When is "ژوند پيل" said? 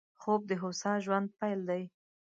1.05-1.59